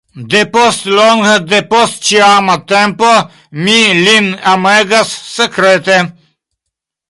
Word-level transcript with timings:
Depost 0.33 0.87
longa, 0.99 1.33
depost 1.51 2.07
ĉiama 2.07 2.55
tempo, 2.73 3.11
mi 3.69 3.77
lin 4.01 4.33
amegas 4.57 5.15
sekrete. 5.37 6.03